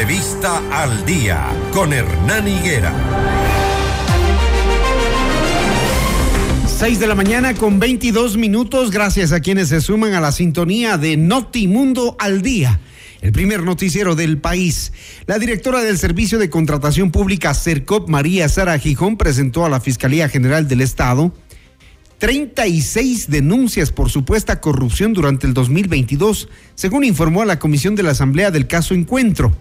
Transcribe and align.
Entrevista 0.00 0.62
al 0.72 1.04
día 1.04 1.46
con 1.74 1.92
Hernán 1.92 2.48
Higuera. 2.48 2.90
6 6.66 6.98
de 6.98 7.06
la 7.06 7.14
mañana 7.14 7.52
con 7.52 7.78
22 7.78 8.38
minutos. 8.38 8.92
Gracias 8.92 9.32
a 9.32 9.40
quienes 9.40 9.68
se 9.68 9.82
suman 9.82 10.14
a 10.14 10.22
la 10.22 10.32
sintonía 10.32 10.96
de 10.96 11.18
Notimundo 11.18 12.16
al 12.18 12.40
día. 12.40 12.80
El 13.20 13.32
primer 13.32 13.62
noticiero 13.62 14.14
del 14.14 14.38
país. 14.38 14.94
La 15.26 15.38
directora 15.38 15.82
del 15.82 15.98
Servicio 15.98 16.38
de 16.38 16.48
Contratación 16.48 17.10
Pública, 17.10 17.52
CERCOP, 17.52 18.08
María 18.08 18.48
Sara 18.48 18.78
Gijón, 18.78 19.18
presentó 19.18 19.66
a 19.66 19.68
la 19.68 19.80
Fiscalía 19.80 20.30
General 20.30 20.66
del 20.66 20.80
Estado 20.80 21.30
36 22.20 23.30
denuncias 23.30 23.92
por 23.92 24.10
supuesta 24.10 24.60
corrupción 24.60 25.14
durante 25.14 25.46
el 25.46 25.54
2022, 25.54 26.50
según 26.74 27.02
informó 27.02 27.40
a 27.40 27.46
la 27.46 27.58
Comisión 27.58 27.94
de 27.94 28.02
la 28.02 28.10
Asamblea 28.10 28.50
del 28.50 28.66
caso 28.66 28.92
Encuentro. 28.92 29.56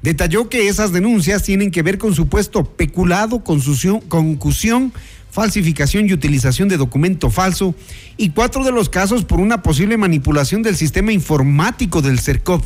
Detalló 0.00 0.48
que 0.48 0.68
esas 0.68 0.92
denuncias 0.92 1.42
tienen 1.42 1.72
que 1.72 1.82
ver 1.82 1.98
con 1.98 2.14
supuesto 2.14 2.62
peculado, 2.64 3.42
concusión, 3.42 4.92
falsificación 5.32 6.08
y 6.08 6.12
utilización 6.12 6.68
de 6.68 6.76
documento 6.76 7.30
falso 7.30 7.74
y 8.16 8.30
cuatro 8.30 8.62
de 8.62 8.70
los 8.70 8.88
casos 8.88 9.24
por 9.24 9.40
una 9.40 9.62
posible 9.62 9.96
manipulación 9.96 10.62
del 10.62 10.76
sistema 10.76 11.10
informático 11.10 12.00
del 12.00 12.20
CERCOP. 12.20 12.64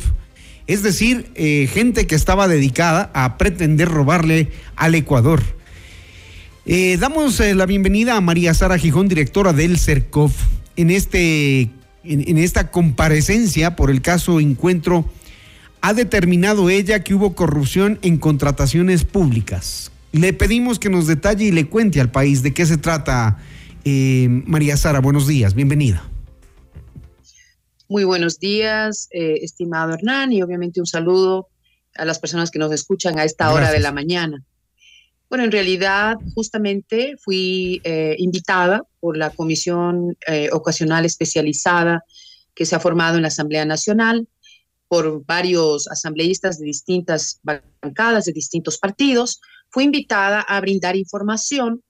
Es 0.67 0.83
decir, 0.83 1.31
eh, 1.33 1.67
gente 1.73 2.05
que 2.05 2.13
estaba 2.13 2.47
dedicada 2.47 3.09
a 3.15 3.39
pretender 3.39 3.89
robarle 3.89 4.51
al 4.75 4.93
Ecuador. 4.93 5.41
Eh, 6.71 6.97
damos 6.97 7.39
eh, 7.39 7.55
la 7.55 7.65
bienvenida 7.65 8.15
a 8.15 8.21
María 8.21 8.53
Sara 8.53 8.77
Gijón, 8.77 9.07
directora 9.07 9.53
del 9.53 9.79
CERCOP, 9.79 10.31
en, 10.75 10.91
este, 10.91 11.61
en 12.03 12.37
esta 12.37 12.69
comparecencia 12.69 13.75
por 13.75 13.89
el 13.89 14.03
caso 14.03 14.39
Encuentro. 14.39 15.09
Ha 15.81 15.95
determinado 15.95 16.69
ella 16.69 17.03
que 17.03 17.15
hubo 17.15 17.33
corrupción 17.33 17.97
en 18.03 18.19
contrataciones 18.19 19.03
públicas. 19.03 19.91
Le 20.11 20.31
pedimos 20.31 20.77
que 20.77 20.91
nos 20.91 21.07
detalle 21.07 21.45
y 21.45 21.51
le 21.51 21.65
cuente 21.65 22.01
al 22.01 22.11
país 22.11 22.43
de 22.43 22.53
qué 22.53 22.67
se 22.67 22.77
trata. 22.77 23.39
Eh, 23.83 24.27
María 24.29 24.77
Sara, 24.77 24.99
buenos 24.99 25.25
días, 25.25 25.55
bienvenida. 25.55 26.07
Muy 27.87 28.03
buenos 28.03 28.37
días, 28.37 29.07
eh, 29.09 29.39
estimado 29.41 29.95
Hernán, 29.95 30.33
y 30.33 30.43
obviamente 30.43 30.79
un 30.79 30.85
saludo 30.85 31.47
a 31.95 32.05
las 32.05 32.19
personas 32.19 32.51
que 32.51 32.59
nos 32.59 32.71
escuchan 32.71 33.17
a 33.17 33.23
esta 33.23 33.51
hora 33.51 33.71
de 33.71 33.79
la 33.79 33.91
mañana. 33.91 34.43
Bueno, 35.29 35.43
en 35.43 35.51
realidad, 35.51 36.15
justamente 36.33 37.15
fui 37.23 37.81
eh, 37.83 38.15
invitada 38.17 38.83
por 38.99 39.15
la 39.15 39.29
Comisión 39.29 40.17
Ocasional 40.51 41.05
Especializada 41.05 42.03
que 42.55 42.65
se 42.65 42.75
ha 42.75 42.79
formado 42.79 43.15
en 43.15 43.21
la 43.21 43.29
Asamblea 43.29 43.63
Nacional 43.63 44.27
por 44.89 45.23
varios 45.25 45.87
asambleístas 45.87 46.59
de 46.59 46.65
distintas 46.65 47.39
bancadas, 47.43 48.25
de 48.25 48.33
distintos 48.33 48.77
partidos, 48.77 49.39
fue 49.69 49.83
invitada 49.83 50.41
a 50.41 50.59
brindar 50.59 50.95
información, 50.95 51.83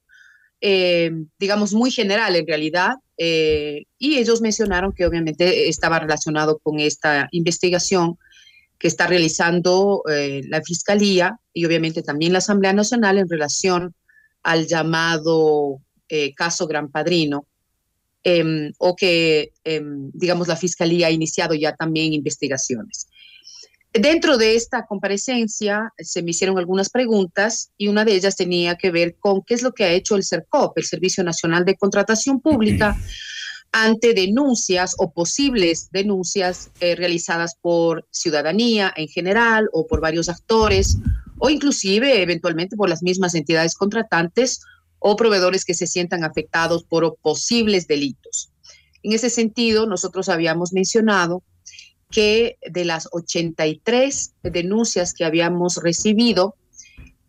eh, 0.62 1.12
digamos, 1.40 1.74
muy 1.74 1.92
general 1.92 2.36
en 2.36 2.46
realidad, 2.46 2.96
eh, 3.18 3.86
y 3.98 4.18
ellos 4.18 4.42
mencionaron 4.42 4.94
que 4.94 5.06
obviamente 5.06 5.70
estaba 5.70 6.00
relacionado 6.00 6.60
con 6.60 6.80
esta 6.80 7.30
investigación 7.32 8.18
que 8.80 8.88
está 8.88 9.08
realizando 9.08 10.04
eh, 10.10 10.42
la 10.48 10.62
Fiscalía 10.62 11.38
y 11.54 11.66
obviamente 11.66 12.02
también 12.02 12.32
la 12.32 12.40
Asamblea 12.40 12.74
Nacional 12.74 13.18
en 13.18 13.30
relación 13.30 13.94
al 14.44 14.68
llamado 14.68 15.82
caso 16.36 16.66
Gran 16.66 16.90
Padrino, 16.90 17.46
em, 18.24 18.74
o 18.80 18.96
que, 18.96 19.52
em, 19.64 20.10
digamos, 20.12 20.48
la 20.48 20.56
Fiscalía 20.56 21.06
ha 21.06 21.12
iniciado 21.12 21.54
ya 21.54 21.76
también 21.76 22.14
investigaciones. 22.14 23.08
Dentro 23.92 24.38
de 24.38 24.56
esta 24.56 24.86
comparecencia 24.86 25.92
se 25.98 26.22
me 26.22 26.32
hicieron 26.32 26.60
algunas 26.60 26.90
preguntas 26.90 27.72
y 27.76 27.88
una 27.88 28.06
de 28.06 28.14
ellas 28.14 28.36
tenía 28.36 28.76
que 28.76 28.92
ver 28.92 29.16
con 29.20 29.42
qué 29.42 29.56
es 29.56 29.64
lo 29.64 29.72
que 29.72 29.84
ha 29.84 29.92
hecho 29.92 30.16
el 30.16 30.24
CERCOP, 30.24 30.78
el 30.78 30.84
Servicio 30.84 31.24
Nacional 31.24 31.66
de 31.66 31.76
Contratación 31.76 32.40
Pública, 32.40 32.96
ante 33.72 34.14
denuncias 34.14 34.96
o 34.98 35.12
posibles 35.12 35.90
denuncias 35.92 36.72
eh, 36.80 36.96
realizadas 36.96 37.56
por 37.62 38.08
ciudadanía 38.12 38.92
en 38.96 39.08
general 39.08 39.70
o 39.74 39.86
por 39.86 40.02
varios 40.02 40.30
actores 40.30 40.98
o 41.38 41.50
inclusive 41.50 42.22
eventualmente 42.22 42.76
por 42.76 42.90
las 42.90 43.04
mismas 43.04 43.36
entidades 43.36 43.76
contratantes 43.76 44.62
o 45.00 45.16
proveedores 45.16 45.66
que 45.66 45.74
se 45.74 45.88
sientan 45.88 46.24
afectados 46.24 46.84
por 46.84 47.18
posibles 47.22 47.88
delitos. 47.88 48.52
En 49.02 49.14
ese 49.14 49.30
sentido, 49.30 49.86
nosotros 49.86 50.28
habíamos 50.28 50.74
mencionado 50.74 51.44
que 52.12 52.58
de 52.70 52.86
las 52.86 53.08
83 53.12 54.34
denuncias 54.44 55.14
que 55.14 55.26
habíamos 55.26 55.78
recibido 55.78 56.56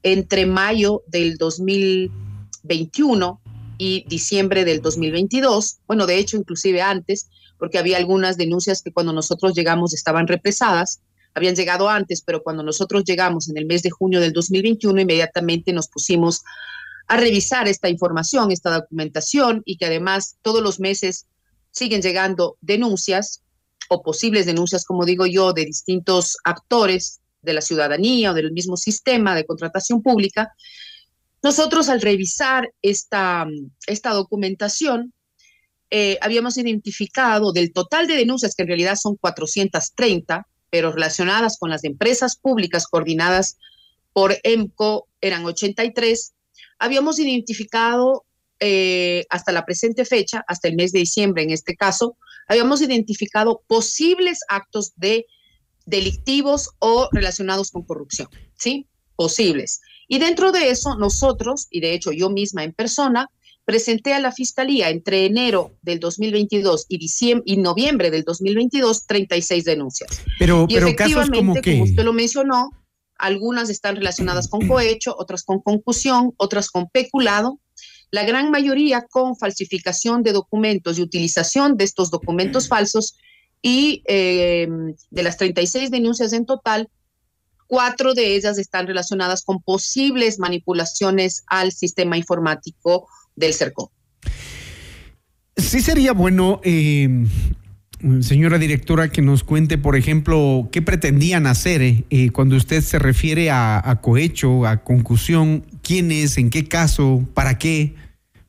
entre 0.02 0.46
mayo 0.46 1.02
del 1.06 1.36
2021 1.36 3.40
y 3.80 4.04
diciembre 4.06 4.66
del 4.66 4.82
2022, 4.82 5.78
bueno, 5.86 6.04
de 6.04 6.18
hecho, 6.18 6.36
inclusive 6.36 6.82
antes, 6.82 7.30
porque 7.58 7.78
había 7.78 7.96
algunas 7.96 8.36
denuncias 8.36 8.82
que 8.82 8.92
cuando 8.92 9.14
nosotros 9.14 9.54
llegamos 9.54 9.94
estaban 9.94 10.26
represadas, 10.26 11.00
habían 11.32 11.54
llegado 11.54 11.88
antes, 11.88 12.20
pero 12.20 12.42
cuando 12.42 12.62
nosotros 12.62 13.04
llegamos 13.06 13.48
en 13.48 13.56
el 13.56 13.64
mes 13.64 13.82
de 13.82 13.88
junio 13.88 14.20
del 14.20 14.34
2021, 14.34 15.00
inmediatamente 15.00 15.72
nos 15.72 15.88
pusimos 15.88 16.42
a 17.08 17.16
revisar 17.16 17.68
esta 17.68 17.88
información, 17.88 18.52
esta 18.52 18.70
documentación 18.70 19.62
y 19.64 19.78
que 19.78 19.86
además 19.86 20.36
todos 20.42 20.62
los 20.62 20.78
meses 20.78 21.26
siguen 21.70 22.02
llegando 22.02 22.58
denuncias 22.60 23.42
o 23.88 24.02
posibles 24.02 24.44
denuncias, 24.44 24.84
como 24.84 25.06
digo 25.06 25.24
yo, 25.24 25.54
de 25.54 25.64
distintos 25.64 26.36
actores 26.44 27.20
de 27.40 27.54
la 27.54 27.62
ciudadanía 27.62 28.32
o 28.32 28.34
del 28.34 28.52
mismo 28.52 28.76
sistema 28.76 29.34
de 29.34 29.46
contratación 29.46 30.02
pública, 30.02 30.52
nosotros 31.42 31.88
al 31.88 32.00
revisar 32.00 32.72
esta, 32.82 33.46
esta 33.86 34.10
documentación, 34.10 35.12
eh, 35.90 36.18
habíamos 36.20 36.56
identificado 36.56 37.52
del 37.52 37.72
total 37.72 38.06
de 38.06 38.16
denuncias, 38.16 38.54
que 38.54 38.62
en 38.62 38.68
realidad 38.68 38.96
son 38.96 39.16
430, 39.16 40.46
pero 40.70 40.92
relacionadas 40.92 41.58
con 41.58 41.70
las 41.70 41.84
empresas 41.84 42.36
públicas 42.36 42.86
coordinadas 42.86 43.56
por 44.12 44.36
EMCO, 44.42 45.08
eran 45.20 45.44
83, 45.44 46.32
habíamos 46.78 47.18
identificado 47.18 48.24
eh, 48.60 49.24
hasta 49.30 49.52
la 49.52 49.64
presente 49.64 50.04
fecha, 50.04 50.44
hasta 50.46 50.68
el 50.68 50.76
mes 50.76 50.92
de 50.92 51.00
diciembre 51.00 51.42
en 51.42 51.50
este 51.50 51.74
caso, 51.74 52.16
habíamos 52.46 52.82
identificado 52.82 53.62
posibles 53.66 54.40
actos 54.48 54.92
de 54.96 55.26
delictivos 55.86 56.70
o 56.78 57.08
relacionados 57.10 57.70
con 57.70 57.84
corrupción, 57.84 58.28
¿sí? 58.56 58.86
Posibles. 59.16 59.80
Y 60.12 60.18
dentro 60.18 60.50
de 60.50 60.70
eso, 60.70 60.96
nosotros, 60.96 61.68
y 61.70 61.78
de 61.78 61.94
hecho 61.94 62.10
yo 62.10 62.30
misma 62.30 62.64
en 62.64 62.72
persona, 62.72 63.30
presenté 63.64 64.12
a 64.12 64.18
la 64.18 64.32
Fiscalía 64.32 64.90
entre 64.90 65.24
enero 65.24 65.76
del 65.82 66.00
2022 66.00 66.86
y, 66.88 66.98
diciembre, 66.98 67.44
y 67.46 67.58
noviembre 67.58 68.10
del 68.10 68.24
2022 68.24 69.06
36 69.06 69.64
denuncias. 69.64 70.20
Pero, 70.40 70.66
y 70.68 70.74
pero 70.74 70.96
casos 70.96 71.30
como, 71.30 71.54
que... 71.54 71.74
como 71.74 71.84
usted 71.84 72.02
lo 72.02 72.12
mencionó, 72.12 72.70
algunas 73.18 73.70
están 73.70 73.94
relacionadas 73.94 74.48
con 74.48 74.66
cohecho, 74.66 75.14
otras 75.16 75.44
con 75.44 75.60
concusión, 75.60 76.32
otras 76.38 76.70
con 76.70 76.88
peculado, 76.88 77.60
la 78.10 78.24
gran 78.24 78.50
mayoría 78.50 79.06
con 79.08 79.36
falsificación 79.36 80.24
de 80.24 80.32
documentos 80.32 80.98
y 80.98 81.02
utilización 81.02 81.76
de 81.76 81.84
estos 81.84 82.10
documentos 82.10 82.66
falsos 82.66 83.16
y 83.62 84.02
em, 84.06 84.96
de 85.10 85.22
las 85.22 85.36
36 85.36 85.92
denuncias 85.92 86.32
en 86.32 86.46
total, 86.46 86.88
cuatro 87.70 88.14
de 88.14 88.34
ellas 88.34 88.58
están 88.58 88.88
relacionadas 88.88 89.44
con 89.44 89.62
posibles 89.62 90.40
manipulaciones 90.40 91.44
al 91.46 91.70
sistema 91.70 92.16
informático 92.18 93.06
del 93.36 93.54
CERCO. 93.54 93.92
Sí 95.56 95.80
sería 95.80 96.12
bueno, 96.12 96.60
em, 96.64 97.28
señora 98.22 98.58
directora, 98.58 99.08
que 99.08 99.22
nos 99.22 99.44
cuente, 99.44 99.78
por 99.78 99.94
ejemplo, 99.94 100.68
qué 100.72 100.82
pretendían 100.82 101.46
hacer 101.46 101.80
eh, 102.10 102.30
cuando 102.32 102.56
usted 102.56 102.82
se 102.82 102.98
refiere 102.98 103.52
a, 103.52 103.80
a 103.88 104.00
cohecho, 104.00 104.66
a 104.66 104.82
concusión, 104.82 105.64
quién 105.80 106.10
es, 106.10 106.38
en 106.38 106.50
qué 106.50 106.66
caso, 106.66 107.24
para 107.34 107.56
qué 107.56 107.94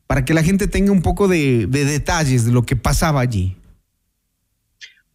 para 0.08 0.26
que 0.26 0.34
la 0.34 0.44
gente 0.44 0.68
tenga 0.68 0.92
un 0.92 1.02
poco 1.02 1.30
de, 1.30 1.68
detalles 1.68 2.44
de 2.44 2.52
lo 2.52 2.64
que 2.64 2.76
pasaba 2.76 3.22
allí. 3.22 3.56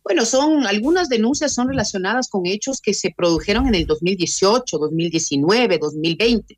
Bueno, 0.06 0.24
son 0.24 0.64
algunas 0.68 1.08
denuncias 1.08 1.52
son 1.52 1.66
relacionadas 1.66 2.28
con 2.28 2.46
hechos 2.46 2.80
que 2.80 2.94
se 2.94 3.10
produjeron 3.10 3.66
en 3.66 3.74
el 3.74 3.86
2018, 3.86 4.78
2019, 4.78 5.78
2020, 5.78 6.56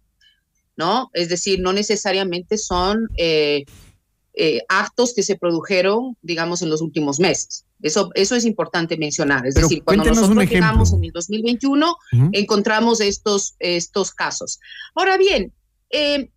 ¿no? 0.76 1.08
Es 1.14 1.30
decir, 1.30 1.58
no 1.58 1.72
necesariamente 1.72 2.58
son 2.58 3.08
eh, 3.16 3.64
eh, 4.34 4.60
actos 4.68 5.14
que 5.14 5.22
se 5.22 5.36
produjeron, 5.36 6.14
digamos, 6.20 6.60
en 6.60 6.68
los 6.68 6.82
últimos 6.82 7.20
meses. 7.20 7.64
Eso, 7.80 8.10
eso 8.14 8.36
es 8.36 8.44
importante 8.44 8.98
mencionar. 8.98 9.46
Es 9.46 9.54
decir, 9.54 9.82
cuando 9.82 10.04
nosotros 10.04 10.44
llegamos 10.44 10.92
en 10.92 11.04
el 11.04 11.12
2021, 11.12 11.96
encontramos 12.32 13.00
estos, 13.00 13.54
estos 13.60 14.12
casos. 14.12 14.60
Ahora 14.94 15.16
bien, 15.16 15.54
eh, 15.88 16.28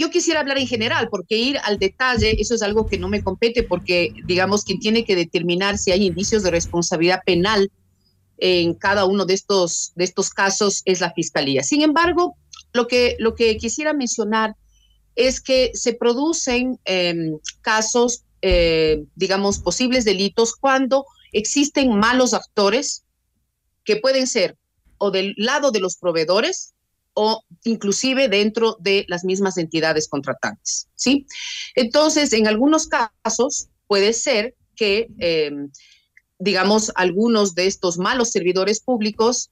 yo 0.00 0.10
quisiera 0.10 0.40
hablar 0.40 0.56
en 0.56 0.66
general, 0.66 1.08
porque 1.10 1.36
ir 1.36 1.58
al 1.58 1.78
detalle, 1.78 2.40
eso 2.40 2.54
es 2.54 2.62
algo 2.62 2.86
que 2.86 2.98
no 2.98 3.08
me 3.08 3.22
compete, 3.22 3.62
porque 3.62 4.14
digamos, 4.24 4.64
quien 4.64 4.80
tiene 4.80 5.04
que 5.04 5.14
determinar 5.14 5.76
si 5.76 5.92
hay 5.92 6.06
indicios 6.06 6.42
de 6.42 6.50
responsabilidad 6.50 7.20
penal 7.24 7.70
en 8.38 8.72
cada 8.72 9.04
uno 9.04 9.26
de 9.26 9.34
estos, 9.34 9.92
de 9.96 10.04
estos 10.04 10.30
casos 10.30 10.80
es 10.86 11.02
la 11.02 11.12
fiscalía. 11.12 11.62
Sin 11.62 11.82
embargo, 11.82 12.34
lo 12.72 12.86
que, 12.86 13.16
lo 13.18 13.34
que 13.34 13.58
quisiera 13.58 13.92
mencionar 13.92 14.56
es 15.16 15.42
que 15.42 15.70
se 15.74 15.92
producen 15.92 16.80
em, 16.86 17.38
casos, 17.60 18.24
eh, 18.40 19.04
digamos, 19.16 19.58
posibles 19.58 20.06
delitos 20.06 20.56
cuando 20.56 21.04
existen 21.32 21.94
malos 21.98 22.32
actores 22.32 23.04
que 23.84 23.96
pueden 23.96 24.26
ser 24.26 24.56
o 24.96 25.10
del 25.10 25.34
lado 25.36 25.72
de 25.72 25.80
los 25.80 25.96
proveedores 25.96 26.72
o 27.14 27.44
inclusive 27.64 28.28
dentro 28.28 28.76
de 28.80 29.04
las 29.08 29.24
mismas 29.24 29.58
entidades 29.58 30.08
contratantes, 30.08 30.88
¿sí? 30.94 31.26
Entonces, 31.74 32.32
en 32.32 32.46
algunos 32.46 32.88
casos 32.88 33.68
puede 33.86 34.12
ser 34.12 34.54
que, 34.76 35.08
em, 35.18 35.70
digamos, 36.38 36.92
algunos 36.94 37.54
de 37.54 37.66
estos 37.66 37.98
malos 37.98 38.30
servidores 38.30 38.80
públicos 38.80 39.50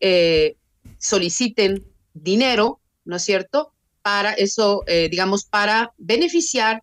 eh, 0.00 0.56
soliciten 0.98 1.84
dinero, 2.14 2.80
¿no 3.04 3.16
es 3.16 3.22
cierto? 3.22 3.72
Para 4.02 4.32
eso, 4.32 4.84
eh, 4.86 5.08
digamos, 5.10 5.44
para 5.44 5.92
beneficiar 5.98 6.82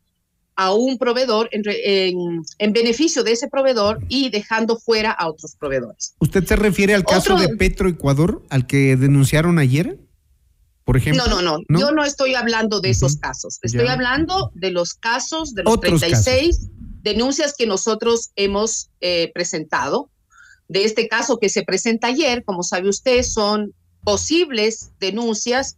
a 0.55 0.73
un 0.73 0.97
proveedor 0.97 1.49
en, 1.51 2.73
beneficio 2.73 3.23
de 3.23 3.33
ese 3.33 3.47
proveedor 3.49 3.99
y 4.07 4.29
dejando 4.29 4.77
fuera 4.77 5.11
a 5.11 5.27
otros 5.27 5.55
proveedores. 5.55 6.15
¿Usted 6.19 6.45
se 6.45 6.55
refiere 6.55 6.95
al 6.95 7.03
caso 7.03 7.37
de 7.37 7.49
Petro 7.49 7.89
Ecuador, 7.89 8.43
al 8.49 8.65
que 8.65 8.95
denunciaron 8.95 9.59
ayer? 9.59 9.99
Por 10.85 10.97
ejemplo. 10.97 11.25
No, 11.27 11.41
no, 11.41 11.57
no. 11.67 11.79
Yo 11.79 11.91
no 11.91 12.05
estoy 12.05 12.35
hablando 12.35 12.79
de 12.79 12.91
esos 12.91 13.17
casos. 13.17 13.59
Estoy 13.63 13.87
hablando 13.87 14.51
de 14.53 14.69
los 14.71 14.93
casos 14.93 15.55
de 15.55 15.63
los 15.63 15.79
36 15.79 16.69
denuncias 17.01 17.55
que 17.57 17.65
nosotros 17.65 18.31
hemos 18.35 18.91
eh, 19.01 19.31
presentado. 19.33 20.11
De 20.67 20.85
este 20.85 21.07
caso 21.07 21.39
que 21.39 21.49
se 21.49 21.63
presenta 21.63 22.07
ayer, 22.07 22.43
como 22.43 22.63
sabe 22.63 22.89
usted, 22.89 23.23
son 23.23 23.73
posibles 24.03 24.91
denuncias 24.99 25.75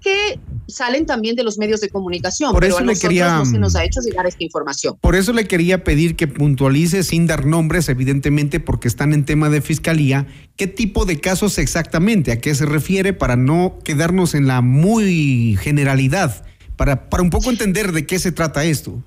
que 0.00 0.38
salen 0.68 1.06
también 1.06 1.36
de 1.36 1.42
los 1.42 1.58
medios 1.58 1.80
de 1.80 1.88
comunicación. 1.88 2.52
Por 2.52 2.64
eso 2.64 2.80
le 2.80 2.96
quería, 2.96 3.36
no 3.36 3.44
se 3.44 3.58
nos 3.58 3.76
ha 3.76 3.84
hecho 3.84 4.00
llegar 4.00 4.26
esta 4.26 4.42
información. 4.42 4.96
Por 5.00 5.16
eso 5.16 5.32
le 5.32 5.46
quería 5.46 5.84
pedir 5.84 6.16
que 6.16 6.28
puntualice 6.28 7.02
sin 7.02 7.26
dar 7.26 7.46
nombres, 7.46 7.88
evidentemente, 7.88 8.60
porque 8.60 8.88
están 8.88 9.12
en 9.12 9.24
tema 9.24 9.50
de 9.50 9.60
fiscalía, 9.60 10.26
qué 10.56 10.66
tipo 10.66 11.04
de 11.04 11.20
casos 11.20 11.58
exactamente, 11.58 12.32
a 12.32 12.40
qué 12.40 12.54
se 12.54 12.66
refiere, 12.66 13.12
para 13.12 13.36
no 13.36 13.78
quedarnos 13.84 14.34
en 14.34 14.46
la 14.46 14.60
muy 14.60 15.56
generalidad, 15.60 16.44
para, 16.76 17.08
para 17.08 17.22
un 17.22 17.30
poco 17.30 17.50
entender 17.50 17.92
de 17.92 18.06
qué 18.06 18.18
se 18.18 18.32
trata 18.32 18.64
esto. 18.64 19.02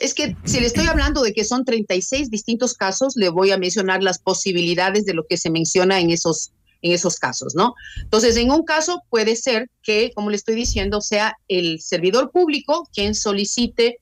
Es 0.00 0.14
que 0.14 0.36
si 0.44 0.60
le 0.60 0.66
estoy 0.66 0.86
hablando 0.86 1.22
de 1.22 1.32
que 1.32 1.44
son 1.44 1.64
36 1.64 2.30
distintos 2.30 2.74
casos, 2.74 3.16
le 3.16 3.30
voy 3.30 3.50
a 3.50 3.58
mencionar 3.58 4.02
las 4.02 4.18
posibilidades 4.18 5.04
de 5.04 5.14
lo 5.14 5.26
que 5.26 5.36
se 5.36 5.50
menciona 5.50 5.98
en 5.98 6.10
esos 6.10 6.52
en 6.82 6.92
esos 6.92 7.16
casos, 7.16 7.54
¿no? 7.54 7.74
Entonces, 8.00 8.36
en 8.36 8.50
un 8.50 8.64
caso 8.64 9.02
puede 9.08 9.36
ser 9.36 9.68
que, 9.82 10.12
como 10.14 10.30
le 10.30 10.36
estoy 10.36 10.54
diciendo, 10.54 11.00
sea 11.00 11.36
el 11.48 11.80
servidor 11.80 12.30
público 12.30 12.88
quien 12.92 13.14
solicite 13.14 13.98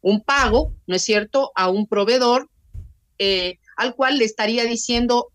un 0.00 0.22
pago, 0.22 0.72
¿no 0.86 0.96
es 0.96 1.02
cierto?, 1.02 1.52
a 1.54 1.68
un 1.68 1.86
proveedor 1.86 2.48
eh, 3.18 3.58
al 3.76 3.94
cual 3.94 4.18
le 4.18 4.24
estaría 4.24 4.64
diciendo, 4.64 5.28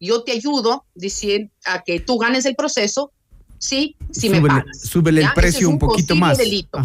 yo 0.00 0.22
te 0.22 0.32
ayudo 0.32 0.84
diciendo, 0.94 1.50
a 1.64 1.82
que 1.82 2.00
tú 2.00 2.18
ganes 2.18 2.46
el 2.46 2.54
proceso, 2.54 3.12
sí, 3.58 3.96
si 4.10 4.30
me 4.30 4.40
pagas. 4.40 4.80
Súbele 4.82 5.22
el 5.22 5.32
precio 5.34 5.68
un, 5.68 5.78
poquito 5.78 6.14
más. 6.14 6.38
Delito. 6.38 6.78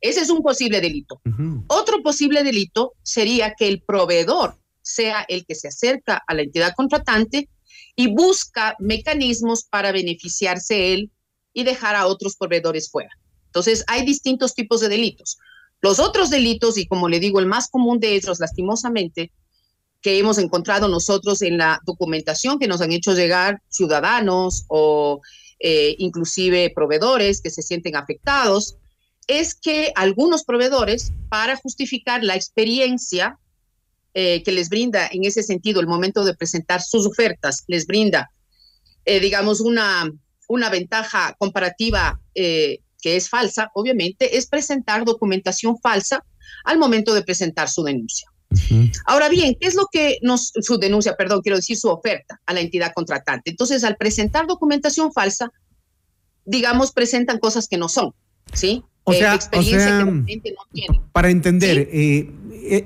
Ese 0.00 0.20
es 0.20 0.30
un 0.30 0.42
posible 0.42 0.80
delito. 0.80 1.20
Otro 1.66 2.02
posible 2.02 2.44
delito 2.44 2.92
sería 3.02 3.54
que 3.54 3.66
el 3.66 3.82
proveedor 3.82 4.56
sea 4.82 5.24
el 5.28 5.44
que 5.44 5.56
se 5.56 5.68
acerca 5.68 6.22
a 6.26 6.34
la 6.34 6.42
entidad 6.42 6.74
contratante 6.76 7.48
y 7.96 8.08
busca 8.08 8.76
mecanismos 8.78 9.64
para 9.64 9.90
beneficiarse 9.90 10.92
él 10.92 11.10
y 11.52 11.64
dejar 11.64 11.96
a 11.96 12.06
otros 12.06 12.36
proveedores 12.36 12.90
fuera. 12.90 13.10
Entonces, 13.46 13.84
hay 13.86 14.04
distintos 14.04 14.54
tipos 14.54 14.82
de 14.82 14.90
delitos. 14.90 15.38
Los 15.80 15.98
otros 15.98 16.28
delitos, 16.28 16.76
y 16.76 16.86
como 16.86 17.08
le 17.08 17.20
digo, 17.20 17.40
el 17.40 17.46
más 17.46 17.68
común 17.68 17.98
de 17.98 18.14
ellos, 18.14 18.38
lastimosamente, 18.38 19.32
que 20.02 20.18
hemos 20.18 20.38
encontrado 20.38 20.88
nosotros 20.88 21.40
en 21.40 21.56
la 21.56 21.80
documentación 21.84 22.58
que 22.58 22.68
nos 22.68 22.82
han 22.82 22.92
hecho 22.92 23.14
llegar 23.14 23.62
ciudadanos 23.68 24.64
o 24.68 25.20
eh, 25.58 25.96
inclusive 25.98 26.70
proveedores 26.74 27.40
que 27.40 27.50
se 27.50 27.62
sienten 27.62 27.96
afectados, 27.96 28.76
es 29.26 29.54
que 29.54 29.92
algunos 29.96 30.44
proveedores, 30.44 31.12
para 31.28 31.56
justificar 31.56 32.22
la 32.22 32.36
experiencia 32.36 33.38
eh, 34.18 34.42
que 34.42 34.50
les 34.50 34.70
brinda 34.70 35.10
en 35.12 35.26
ese 35.26 35.42
sentido 35.42 35.78
el 35.78 35.86
momento 35.86 36.24
de 36.24 36.32
presentar 36.32 36.80
sus 36.80 37.06
ofertas, 37.06 37.64
les 37.66 37.86
brinda, 37.86 38.30
eh, 39.04 39.20
digamos, 39.20 39.60
una, 39.60 40.10
una 40.48 40.70
ventaja 40.70 41.36
comparativa 41.38 42.18
eh, 42.34 42.78
que 43.02 43.16
es 43.16 43.28
falsa, 43.28 43.70
obviamente, 43.74 44.38
es 44.38 44.46
presentar 44.46 45.04
documentación 45.04 45.78
falsa 45.82 46.24
al 46.64 46.78
momento 46.78 47.12
de 47.12 47.24
presentar 47.24 47.68
su 47.68 47.82
denuncia. 47.82 48.26
Ahora 49.04 49.28
bien, 49.28 49.54
¿qué 49.60 49.68
es 49.68 49.74
lo 49.74 49.86
que 49.92 50.16
nos, 50.22 50.50
su 50.62 50.78
denuncia, 50.78 51.14
perdón, 51.14 51.42
quiero 51.42 51.56
decir 51.56 51.76
su 51.76 51.90
oferta 51.90 52.40
a 52.46 52.54
la 52.54 52.60
entidad 52.60 52.92
contratante? 52.94 53.50
Entonces, 53.50 53.84
al 53.84 53.98
presentar 53.98 54.46
documentación 54.46 55.12
falsa, 55.12 55.52
digamos, 56.46 56.90
presentan 56.90 57.38
cosas 57.38 57.68
que 57.68 57.76
no 57.76 57.90
son, 57.90 58.14
¿sí? 58.54 58.82
O 59.04 59.12
sea, 59.12 59.34
experiencia 59.34 60.04
no 60.04 60.24
para 61.12 61.30
entender, 61.30 61.88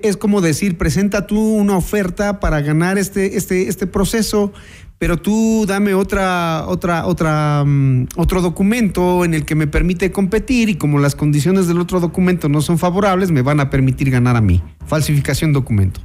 es 0.02 0.16
como 0.16 0.40
decir, 0.40 0.78
presenta 0.78 1.26
tú 1.26 1.38
una 1.38 1.76
oferta 1.76 2.40
para 2.40 2.60
ganar 2.60 2.98
este, 2.98 3.36
este, 3.36 3.68
este 3.68 3.86
proceso, 3.86 4.52
pero 4.98 5.16
tú 5.16 5.64
dame 5.66 5.94
otra, 5.94 6.66
otra, 6.68 7.06
otra, 7.06 7.64
mm, 7.64 8.08
otro 8.16 8.42
documento 8.42 9.24
en 9.24 9.34
el 9.34 9.46
que 9.46 9.54
me 9.54 9.66
permite 9.66 10.12
competir 10.12 10.68
y 10.68 10.74
como 10.76 10.98
las 10.98 11.14
condiciones 11.14 11.66
del 11.66 11.80
otro 11.80 12.00
documento 12.00 12.48
no 12.48 12.60
son 12.60 12.78
favorables, 12.78 13.30
me 13.30 13.42
van 13.42 13.60
a 13.60 13.70
permitir 13.70 14.10
ganar 14.10 14.36
a 14.36 14.40
mí. 14.40 14.62
Falsificación 14.86 15.52
documento. 15.52 16.00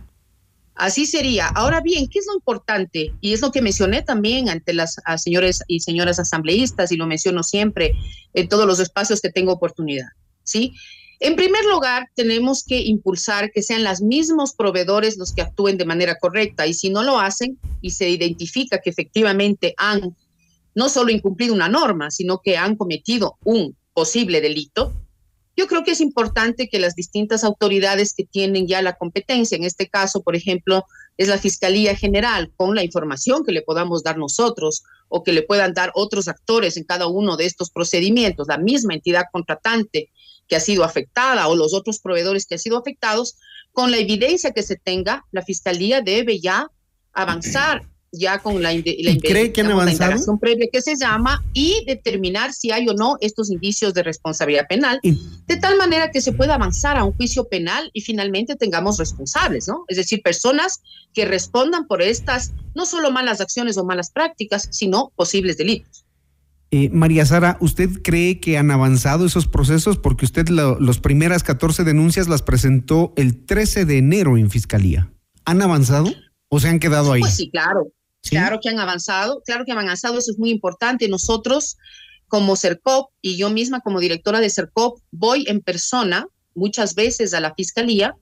Así 0.75 1.06
sería. 1.06 1.47
Ahora 1.47 1.81
bien, 1.81 2.07
¿qué 2.09 2.19
es 2.19 2.25
lo 2.27 2.35
importante? 2.35 3.13
Y 3.21 3.33
es 3.33 3.41
lo 3.41 3.51
que 3.51 3.62
mencioné 3.62 4.01
también 4.01 4.50
ante 4.50 4.73
las 4.73 5.01
señores 5.17 5.62
y 5.67 5.79
señoras 5.79 6.19
asambleístas 6.19 6.91
y 6.91 6.97
lo 6.97 7.07
menciono 7.07 7.44
siempre 7.44 7.95
en 8.33 8.50
todos 8.50 8.67
los 8.67 8.79
espacios 8.79 9.21
que 9.21 9.29
tengo 9.29 9.53
oportunidad. 9.53 10.07
¿Sí? 10.44 10.73
En 11.19 11.35
primer 11.35 11.63
lugar, 11.65 12.09
tenemos 12.13 12.63
que 12.63 12.81
impulsar 12.81 13.51
que 13.51 13.62
sean 13.62 13.83
los 13.83 14.01
mismos 14.01 14.53
proveedores 14.53 15.17
los 15.17 15.33
que 15.33 15.41
actúen 15.41 15.77
de 15.77 15.85
manera 15.85 16.17
correcta 16.19 16.67
y 16.67 16.73
si 16.73 16.89
no 16.89 17.03
lo 17.03 17.19
hacen 17.19 17.57
y 17.81 17.91
se 17.91 18.09
identifica 18.09 18.79
que 18.79 18.89
efectivamente 18.89 19.73
han 19.77 20.15
no 20.73 20.89
solo 20.89 21.12
incumplido 21.12 21.53
una 21.53 21.69
norma, 21.69 22.12
sino 22.12 22.41
que 22.43 22.57
han 22.57 22.75
cometido 22.75 23.38
un 23.45 23.77
posible 23.93 24.41
delito, 24.41 24.93
yo 25.57 25.67
creo 25.67 25.86
que 25.86 25.91
es 25.91 26.01
importante 26.01 26.67
que 26.67 26.79
las 26.79 26.95
distintas 26.95 27.45
autoridades 27.45 28.13
que 28.13 28.25
tienen 28.25 28.67
ya 28.67 28.81
la 28.81 28.98
competencia, 28.98 29.55
en 29.55 29.63
este 29.63 29.88
caso, 29.88 30.22
por 30.22 30.36
ejemplo, 30.36 30.84
es 31.17 31.29
la 31.29 31.38
Fiscalía 31.38 31.95
General, 31.95 32.51
con 32.57 32.75
la 32.75 32.84
información 32.84 33.45
que 33.45 33.53
le 33.53 33.62
podamos 33.62 34.03
dar 34.03 34.17
nosotros 34.17 34.84
o 35.07 35.24
que 35.24 35.31
le 35.31 35.43
puedan 35.43 35.74
dar 35.74 35.91
otros 35.95 36.27
actores 36.27 36.75
en 36.75 36.84
cada 36.84 37.07
uno 37.07 37.38
de 37.38 37.45
estos 37.45 37.69
procedimientos, 37.69 38.48
la 38.50 38.57
misma 38.57 38.95
entidad 38.95 39.24
contratante 39.31 40.10
que 40.47 40.55
ha 40.55 40.59
sido 40.59 40.83
afectada 40.83 41.47
o 41.47 41.55
los 41.55 41.73
otros 41.73 41.99
proveedores 41.99 42.45
que 42.45 42.55
han 42.55 42.59
sido 42.59 42.77
afectados, 42.77 43.37
con 43.71 43.91
la 43.91 43.97
evidencia 43.97 44.51
que 44.51 44.63
se 44.63 44.77
tenga, 44.77 45.25
la 45.31 45.41
Fiscalía 45.41 46.01
debe 46.01 46.39
ya 46.39 46.69
avanzar 47.13 47.81
ya 48.17 48.39
con 48.39 48.61
la, 48.61 48.73
la, 48.73 48.83
cree 49.21 49.51
que 49.51 49.61
han 49.61 49.71
avanzado? 49.71 50.39
previa 50.39 50.67
que 50.71 50.81
se 50.81 50.95
llama 50.95 51.43
y 51.53 51.83
determinar 51.85 52.53
si 52.53 52.71
hay 52.71 52.87
o 52.87 52.93
no 52.93 53.17
estos 53.19 53.51
indicios 53.51 53.93
de 53.93 54.03
responsabilidad 54.03 54.67
penal, 54.67 54.99
de 55.03 55.57
tal 55.57 55.77
manera 55.77 56.11
que 56.11 56.21
se 56.21 56.31
pueda 56.31 56.55
avanzar 56.55 56.97
a 56.97 57.03
un 57.03 57.13
juicio 57.13 57.47
penal 57.47 57.89
y 57.93 58.01
finalmente 58.01 58.55
tengamos 58.55 58.97
responsables, 58.97 59.67
¿no? 59.67 59.85
Es 59.87 59.97
decir, 59.97 60.21
personas 60.21 60.81
que 61.13 61.25
respondan 61.25 61.87
por 61.87 62.01
estas 62.01 62.53
no 62.73 62.85
solo 62.85 63.11
malas 63.11 63.41
acciones 63.41 63.77
o 63.77 63.85
malas 63.85 64.11
prácticas, 64.11 64.67
sino 64.71 65.11
posibles 65.15 65.57
delitos. 65.57 66.04
Eh, 66.77 66.89
María 66.91 67.25
Sara, 67.25 67.58
¿usted 67.62 67.89
cree 68.03 68.41
que 68.41 68.58
han 68.58 68.70
avanzado 68.70 69.25
esos 69.25 69.48
procesos? 69.48 69.98
Porque 69.98 70.25
usted 70.25 70.50
las 70.50 71.00
primeras 71.00 71.41
14 71.41 71.86
denuncias 71.86 72.27
las 72.27 72.41
presentó 72.41 73.13
el 73.15 73.46
13 73.46 73.86
de 73.86 73.98
enero 74.00 74.38
en 74.38 74.51
Fiscalía. 74.51 75.10
¿Han 75.46 75.62
avanzado 75.62 76.13
o 76.50 76.60
se 76.60 76.67
han 76.67 76.79
quedado 76.79 77.13
ahí? 77.13 77.22
Pues 77.22 77.36
sí, 77.36 77.50
claro. 77.50 77.94
Claro 78.24 78.60
que 78.62 78.67
han 78.67 78.79
avanzado, 78.79 79.41
claro 79.46 79.63
que 79.63 79.72
han 79.72 79.77
avanzado, 79.77 80.17
eso 80.17 80.32
es 80.32 80.38
muy 80.38 80.50
importante. 80.50 81.08
Nosotros, 81.08 81.77
como 82.27 82.58
CERCOP 82.58 83.10
y 83.22 83.38
yo 83.38 83.50
misma 83.50 83.79
como 83.79 84.01
directora 84.01 84.41
de 84.41 84.50
CERCOP, 84.50 85.00
voy 85.12 85.46
en 85.48 85.62
persona 85.62 86.27
muchas 86.55 86.94
veces 86.94 87.34
a 87.34 87.39
la 87.39 87.53
Fiscalía 87.55 88.17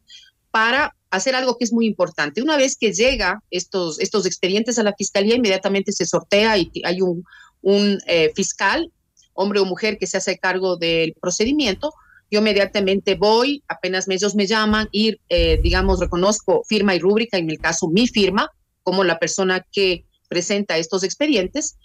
para 0.51 0.95
hacer 1.09 1.33
algo 1.33 1.57
que 1.57 1.65
es 1.65 1.73
muy 1.73 1.87
importante. 1.87 2.43
Una 2.43 2.57
vez 2.57 2.75
que 2.75 2.93
llega 2.93 3.41
estos, 3.49 3.99
estos 3.99 4.27
expedientes 4.27 4.77
a 4.77 4.83
la 4.83 4.93
Fiscalía, 4.95 5.37
inmediatamente 5.37 5.91
se 5.91 6.05
sortea 6.05 6.55
y 6.59 6.69
hay 6.83 7.01
un, 7.01 7.23
un 7.63 7.97
eh, 8.05 8.31
fiscal, 8.35 8.91
hombre 9.33 9.59
o 9.59 9.65
mujer, 9.65 9.97
que 9.97 10.05
se 10.05 10.17
hace 10.17 10.37
cargo 10.37 10.77
del 10.77 11.13
procedimiento, 11.19 11.93
yo 12.29 12.39
inmediatamente 12.39 13.15
voy, 13.15 13.63
apenas 13.67 14.07
ellos 14.07 14.35
me 14.35 14.47
llaman 14.47 14.87
y, 14.91 15.17
eh, 15.29 15.59
digamos, 15.61 15.99
reconozco 15.99 16.63
firma 16.67 16.95
y 16.95 16.99
rúbrica, 16.99 17.37
en 17.37 17.49
el 17.49 17.59
caso 17.59 17.87
mi 17.87 18.07
firma, 18.07 18.49
como 18.83 19.03
la 19.03 19.19
persona 19.19 19.65
que 19.71 20.05
presenta 20.29 20.77
estos 20.77 21.03
expedientes. 21.03 21.77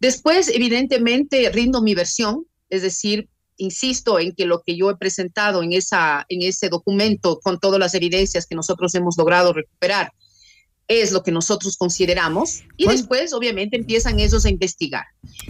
Después, 0.00 0.48
evidentemente, 0.48 1.48
rindo 1.50 1.80
mi 1.80 1.94
versión, 1.94 2.44
es 2.70 2.82
decir, 2.82 3.28
insisto 3.56 4.18
en 4.18 4.34
que 4.34 4.46
lo 4.46 4.62
que 4.62 4.76
yo 4.76 4.90
he 4.90 4.96
presentado 4.96 5.62
en, 5.62 5.72
esa, 5.72 6.26
en 6.28 6.42
ese 6.42 6.68
documento 6.68 7.38
con 7.40 7.60
todas 7.60 7.78
las 7.78 7.94
evidencias 7.94 8.46
que 8.46 8.56
nosotros 8.56 8.94
hemos 8.96 9.16
logrado 9.16 9.52
recuperar 9.52 10.12
es 10.88 11.12
lo 11.12 11.22
que 11.22 11.32
nosotros 11.32 11.76
consideramos 11.76 12.62
y 12.76 12.86
después 12.86 13.32
obviamente 13.32 13.76
empiezan 13.76 14.20
ellos 14.20 14.44
a 14.44 14.50
investigar. 14.50 15.04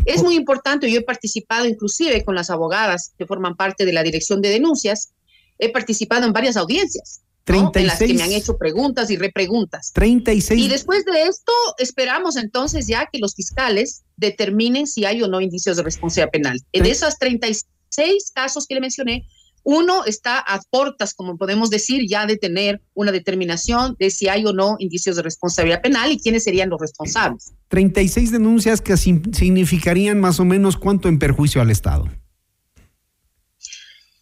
Es 0.04 0.22
muy 0.22 0.36
importante, 0.36 0.90
yo 0.90 1.00
he 1.00 1.02
participado 1.02 1.66
inclusive 1.66 2.24
con 2.24 2.34
las 2.34 2.50
abogadas 2.50 3.12
que 3.18 3.26
forman 3.26 3.56
parte 3.56 3.84
de 3.84 3.92
la 3.92 4.02
dirección 4.02 4.40
de 4.40 4.50
denuncias, 4.50 5.12
he 5.58 5.70
participado 5.70 6.26
en 6.26 6.32
varias 6.32 6.56
audiencias. 6.56 7.20
en 7.46 7.86
las 7.86 7.98
que 7.98 8.14
me 8.14 8.22
han 8.22 8.32
hecho 8.32 8.56
preguntas 8.56 9.10
y 9.10 9.16
repreguntas. 9.16 9.92
36. 9.92 10.60
Y 10.60 10.68
después 10.68 11.04
de 11.04 11.24
esto, 11.24 11.52
esperamos 11.78 12.36
entonces 12.36 12.86
ya 12.86 13.08
que 13.12 13.18
los 13.18 13.34
fiscales 13.34 14.04
determinen 14.16 14.86
si 14.86 15.04
hay 15.04 15.22
o 15.22 15.28
no 15.28 15.40
indicios 15.40 15.76
de 15.76 15.82
responsabilidad 15.82 16.30
penal. 16.30 16.58
En 16.72 16.86
esas 16.86 17.18
36 17.18 18.32
casos 18.32 18.66
que 18.66 18.74
le 18.74 18.80
mencioné, 18.80 19.26
uno 19.64 20.04
está 20.04 20.38
a 20.38 20.60
portas, 20.70 21.14
como 21.14 21.36
podemos 21.36 21.70
decir, 21.70 22.06
ya 22.06 22.26
de 22.26 22.36
tener 22.36 22.82
una 22.92 23.10
determinación 23.10 23.96
de 23.98 24.10
si 24.10 24.28
hay 24.28 24.44
o 24.44 24.52
no 24.52 24.76
indicios 24.78 25.16
de 25.16 25.22
responsabilidad 25.22 25.82
penal 25.82 26.12
y 26.12 26.20
quiénes 26.20 26.44
serían 26.44 26.68
los 26.68 26.80
responsables. 26.80 27.52
36 27.68 28.30
denuncias 28.30 28.80
que 28.80 28.96
significarían 28.96 30.20
más 30.20 30.38
o 30.38 30.44
menos 30.44 30.76
cuánto 30.76 31.08
en 31.08 31.18
perjuicio 31.18 31.62
al 31.62 31.70
Estado. 31.70 32.08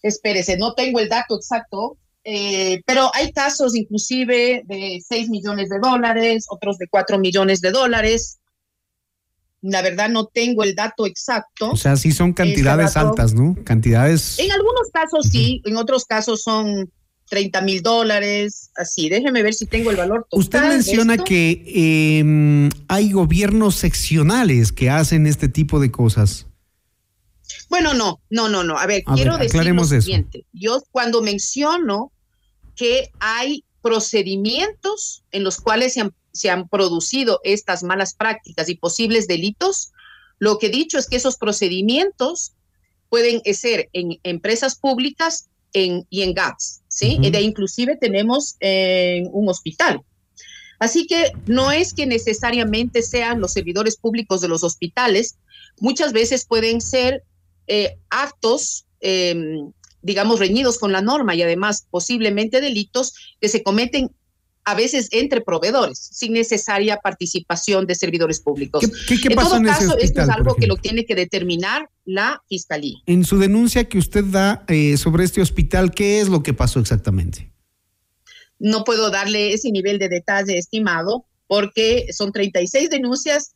Espérese, 0.03 0.57
no 0.57 0.75
tengo 0.75 1.01
el 1.01 1.09
dato 1.09 1.37
exacto, 1.37 1.99
eh, 2.25 2.81
pero 2.87 3.11
hay 3.15 3.33
casos 3.33 3.77
inclusive 3.77 4.63
de 4.67 5.03
6 5.07 5.29
millones 5.29 5.69
de 5.69 5.79
dólares, 5.81 6.47
otros 6.49 6.79
de 6.79 6.87
4 6.89 7.19
millones 7.19 7.61
de 7.61 7.73
dólares. 7.73 8.39
La 9.63 9.81
verdad 9.81 10.11
no 10.11 10.27
tengo 10.27 10.65
el 10.65 10.75
dato 10.75 11.07
exacto. 11.07 11.71
O 11.71 11.77
sea, 11.77 11.97
sí 11.97 12.13
son 12.13 12.33
cantidades 12.33 12.97
altas, 12.97 13.33
¿no? 13.33 13.57
Cantidades. 13.65 14.39
En 14.39 14.51
algunos 14.51 14.91
casos 14.93 15.29
sí, 15.31 15.63
en 15.65 15.77
otros 15.77 16.05
casos 16.05 16.43
son 16.43 16.91
30 17.33 17.63
mil 17.63 17.81
dólares, 17.81 18.71
así. 18.77 19.09
Déjeme 19.09 19.43
ver 19.43 19.55
si 19.55 19.65
tengo 19.67 19.91
el 19.91 19.97
valor 19.97 20.27
total. 20.29 20.39
Usted 20.39 20.63
menciona 20.69 21.17
que 21.17 22.19
em, 22.19 22.69
hay 22.89 23.13
gobiernos 23.13 23.77
seccionales 23.77 24.71
que 24.71 24.91
hacen 24.91 25.27
este 25.27 25.49
tipo 25.49 25.81
de 25.81 25.91
cosas. 25.91 26.47
Bueno, 27.71 27.95
no, 27.95 28.21
no, 28.29 28.51
no, 28.51 28.65
no. 28.65 28.77
A 28.77 28.87
ver, 28.87 29.03
quiero 29.15 29.39
decir 29.39 29.65
lo 29.65 29.85
siguiente. 29.85 30.45
Yo 30.53 30.83
cuando 30.91 31.23
menciono 31.23 32.13
que 32.77 33.11
hay 33.19 33.65
procedimientos 33.83 35.25
en 35.33 35.45
los 35.45 35.61
cuales 35.61 35.95
se 35.95 36.01
han 36.01 36.15
se 36.33 36.51
han 36.51 36.69
producido 36.69 37.41
estas 37.45 37.83
malas 37.83 38.15
prácticas 38.15 38.69
y 38.69 38.75
posibles 38.75 39.29
delitos, 39.29 39.93
lo 40.39 40.59
que 40.59 40.67
he 40.67 40.71
dicho 40.71 40.99
es 40.99 41.07
que 41.07 41.17
esos 41.17 41.37
procedimientos 41.37 42.53
pueden 43.09 43.43
ser 43.55 43.89
en 43.93 44.19
empresas 44.23 44.77
públicas 44.77 45.49
en, 45.75 46.07
y 46.11 46.23
en 46.23 46.35
GATS, 46.35 46.83
¿sí? 46.89 47.19
Y 47.21 47.31
de 47.31 47.41
inclusive 47.43 47.97
tenemos 47.97 48.57
en 48.61 49.29
un 49.33 49.49
hospital. 49.49 50.01
Así 50.79 51.07
que 51.07 51.33
no 51.47 51.71
es 51.71 51.95
que 51.95 52.07
necesariamente 52.07 53.03
sean 53.03 53.41
los 53.41 53.53
servidores 53.53 53.97
públicos 53.97 54.41
de 54.41 54.49
los 54.49 54.65
hospitales, 54.65 55.37
muchas 55.79 56.13
veces 56.13 56.45
pueden 56.45 56.81
ser 56.81 57.23
eh, 57.69 57.97
actos, 58.11 58.87
em, 59.01 59.73
digamos, 60.03 60.39
reñidos 60.39 60.79
con 60.79 60.93
la 60.93 61.01
norma 61.01 61.35
y 61.35 61.43
además 61.43 61.87
posiblemente 61.91 62.61
delitos 62.61 63.15
que 63.41 63.49
se 63.49 63.63
cometen 63.63 64.11
a 64.65 64.75
veces 64.75 65.09
entre 65.11 65.41
proveedores, 65.41 65.99
sin 65.99 66.33
necesaria 66.35 66.99
participación 66.99 67.87
de 67.87 67.95
servidores 67.95 68.41
públicos. 68.41 68.85
¿Qué, 69.09 69.15
en 69.15 69.35
todo 69.35 69.63
caso, 69.63 69.99
esto 69.99 70.23
es 70.23 70.29
algo 70.29 70.55
que 70.55 70.67
lo 70.67 70.77
tiene 70.77 71.05
que 71.05 71.15
determinar 71.15 71.89
la 72.05 72.43
fiscalía. 72.49 72.99
En 73.07 73.25
su 73.25 73.39
denuncia 73.39 73.89
que 73.89 73.99
usted 73.99 74.25
da 74.25 74.65
eh, 74.69 74.97
sobre 74.97 75.25
este 75.25 75.41
hospital, 75.41 75.91
¿qué 75.91 76.21
es 76.21 76.29
lo 76.29 76.43
que 76.43 76.55
pasó 76.55 76.79
exactamente? 76.79 77.51
No 78.59 78.85
puedo 78.85 79.11
darle 79.11 79.53
ese 79.53 79.71
nivel 79.73 79.99
de 79.99 80.09
detalle 80.09 80.57
estimado 80.57 81.27
porque 81.49 82.07
son 82.13 82.33
36 82.33 82.89
denuncias 82.89 83.55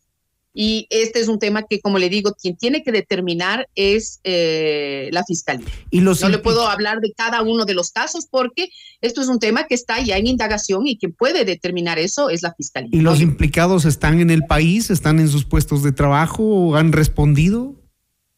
y 0.58 0.86
este 0.88 1.20
es 1.20 1.28
un 1.28 1.38
tema 1.38 1.64
que, 1.68 1.80
como 1.80 1.98
le 1.98 2.08
digo, 2.08 2.32
quien 2.32 2.56
tiene 2.56 2.82
que 2.82 2.90
determinar 2.90 3.68
es 3.74 4.20
eh, 4.24 5.10
la 5.12 5.22
fiscalía. 5.22 5.68
¿Y 5.90 6.00
no 6.00 6.14
le 6.14 6.38
puedo 6.38 6.66
hablar 6.66 7.00
de 7.00 7.12
cada 7.12 7.42
uno 7.42 7.66
de 7.66 7.74
los 7.74 7.90
casos 7.90 8.26
porque 8.30 8.70
esto 9.02 9.20
es 9.20 9.28
un 9.28 9.38
tema 9.38 9.66
que 9.66 9.74
está 9.74 10.00
ya 10.00 10.16
en 10.16 10.26
indagación 10.26 10.86
y 10.86 10.96
quien 10.96 11.12
puede 11.12 11.44
determinar 11.44 11.98
eso 11.98 12.30
es 12.30 12.42
la 12.42 12.54
fiscalía. 12.54 12.88
¿Y 12.90 13.02
los 13.02 13.20
implicados 13.20 13.84
están 13.84 14.18
en 14.18 14.30
el 14.30 14.46
país, 14.46 14.88
están 14.88 15.20
en 15.20 15.28
sus 15.28 15.44
puestos 15.44 15.82
de 15.82 15.92
trabajo 15.92 16.42
o 16.42 16.76
han 16.76 16.92
respondido 16.92 17.74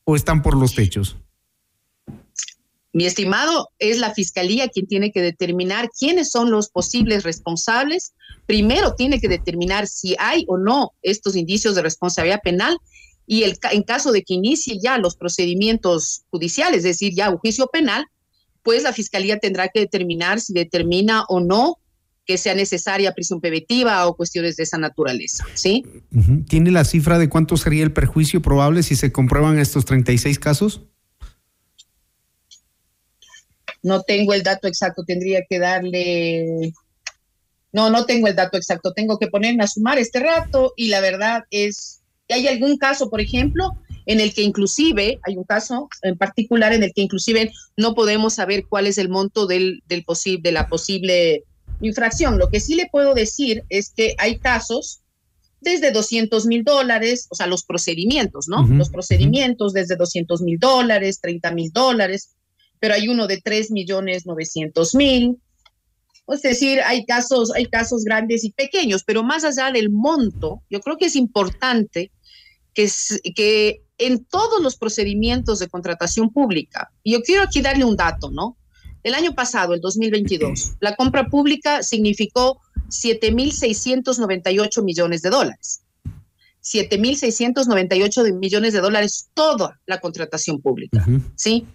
o 0.03 0.17
están 0.17 0.43
por 0.43 0.57
los 0.57 0.75
techos? 0.75 1.19
Mi 2.99 3.07
estimado, 3.07 3.69
es 3.79 3.99
la 3.99 4.13
fiscalía 4.13 4.67
quien 4.67 4.89
tiene 4.89 5.13
que 5.13 5.23
determinar 5.23 5.89
quiénes 5.97 6.33
son 6.33 6.51
los 6.51 6.69
posibles 6.69 7.23
responsables. 7.23 8.13
Primero 8.45 8.97
tiene 8.97 9.21
que 9.21 9.29
determinar 9.29 9.87
si 9.87 10.17
hay 10.19 10.45
o 10.49 10.59
no 10.59 10.95
estos 11.03 11.37
indicios 11.37 11.77
de 11.77 11.83
responsabilidad 11.83 12.41
penal 12.43 12.77
y 13.25 13.45
el, 13.45 13.57
en 13.71 13.85
caso 13.85 14.11
de 14.11 14.25
que 14.25 14.35
inicie 14.35 14.81
ya 14.83 14.99
los 14.99 15.15
procedimientos 15.15 16.25
judiciales, 16.31 16.79
es 16.79 16.83
decir, 16.83 17.15
ya 17.15 17.31
un 17.31 17.39
juicio 17.39 17.69
penal, 17.69 18.05
pues 18.65 18.83
la 18.83 18.93
fiscalía 18.93 19.39
tendrá 19.39 19.69
que 19.69 19.79
determinar 19.79 20.41
si 20.41 20.53
determina 20.53 21.23
o 21.29 21.39
no 21.39 21.77
que 22.27 22.37
sea 22.37 22.57
necesaria 22.57 23.13
prisión 23.13 23.41
preventiva 23.41 24.09
o 24.09 24.17
cuestiones 24.17 24.57
de 24.57 24.65
esa 24.65 24.77
naturaleza, 24.77 25.45
¿sí? 25.55 25.85
¿Tiene 26.49 26.73
la 26.73 26.85
cifra 26.85 27.17
de 27.21 27.29
cuánto 27.29 27.57
sería 27.57 27.85
el 27.85 27.93
perjuicio 27.93 28.43
probable 28.43 28.83
si 28.83 28.97
se 28.97 29.13
comprueban 29.13 29.61
estos 29.61 29.85
36 29.85 30.41
casos? 30.41 30.83
No 33.83 34.03
tengo 34.03 34.35
el 34.35 34.43
dato 34.43 34.69
exacto, 34.69 35.05
tendría 35.05 35.43
que 35.49 35.59
darle... 35.59 36.73
No, 37.73 37.91
no 37.91 38.07
tengo 38.07 38.29
el 38.29 38.35
dato 38.35 38.57
exacto, 38.57 38.93
tengo 38.93 39.19
que 39.19 39.29
ponerme 39.29 39.63
a 39.63 39.69
sumar 39.69 39.99
este 39.99 40.21
rato 40.21 40.73
y 40.77 40.89
la 40.89 41.01
verdad 41.01 41.45
es 41.51 42.01
que 42.27 42.35
hay 42.35 42.49
algún 42.49 42.79
caso, 42.79 43.11
por 43.11 43.21
ejemplo, 43.21 43.73
en 44.07 44.21
el 44.21 44.33
que 44.33 44.43
inclusive, 44.43 45.21
hay 45.23 45.37
un 45.37 45.45
caso 45.45 45.89
en 46.03 46.17
particular 46.17 46.73
en 46.73 46.83
el 46.83 46.95
que 46.95 47.03
inclusive 47.03 47.53
no 47.77 47.95
podemos 47.95 48.35
saber 48.35 48.65
cuál 48.67 48.87
es 48.87 48.97
el 48.97 49.11
monto 49.11 49.47
del, 49.47 49.83
del 49.87 50.03
posible, 50.05 50.41
de 50.43 50.53
la 50.53 50.69
posible 50.69 51.45
infracción. 51.83 52.39
Lo 52.39 52.49
que 52.49 52.61
sí 52.61 52.75
le 52.75 52.89
puedo 52.91 53.13
decir 53.15 53.65
es 53.69 53.91
que 53.95 54.15
hay 54.19 54.39
casos 54.39 55.03
desde 55.61 55.91
200 55.91 56.47
mil 56.47 56.65
dólares, 56.65 57.27
o 57.31 57.35
sea, 57.35 57.47
los 57.47 57.65
procedimientos, 57.65 58.49
¿no? 58.49 58.67
los 58.67 58.91
procedimientos 58.91 59.73
desde 59.73 59.97
200 59.97 60.41
mil 60.43 60.59
dólares, 60.59 61.21
30 61.21 61.51
mil 61.53 61.71
dólares, 61.73 62.31
pero 62.81 62.95
hay 62.95 63.09
uno 63.09 63.27
de 63.27 63.41
3 63.41 63.71
millones 63.71 64.27
900 64.27 64.95
mil. 64.95 65.39
Es 66.29 66.43
decir, 66.43 66.81
hay 66.85 67.07
casos, 67.07 67.53
hay 67.55 67.67
casos 67.67 68.05
grandes 68.05 68.45
y 68.45 68.53
pequeños, 68.53 69.03
pero 69.05 69.23
más 69.23 69.45
allá 69.45 69.73
del 69.73 69.91
monto, 69.91 70.63
yo 70.69 70.81
creo 70.81 70.99
que 70.99 71.07
es 71.07 71.17
importante 71.17 72.13
que, 72.75 72.91
que 73.35 73.83
en 73.97 74.25
todos 74.25 74.63
los 74.63 74.77
procedimientos 74.77 75.59
de 75.59 75.69
contratación 75.69 76.31
pública, 76.31 76.93
y 77.03 77.13
yo 77.13 77.23
quiero 77.23 77.43
aquí 77.43 77.63
darle 77.63 77.85
un 77.85 77.97
dato, 77.97 78.31
¿no? 78.31 78.59
El 79.03 79.15
año 79.15 79.35
pasado, 79.35 79.75
el 79.75 79.81
2022, 79.81 80.73
la 80.81 80.95
compra 80.97 81.29
pública 81.29 81.83
significó 81.83 82.61
7.698 82.89 84.83
millones 84.83 85.23
de 85.23 85.31
dólares. 85.31 85.83
7.698 86.63 88.39
millones 88.39 88.73
de 88.73 88.81
dólares 88.81 89.31
toda 89.33 89.81
la 89.87 90.01
contratación 90.01 90.61
pública, 90.61 91.07
¿sí? 91.35 91.67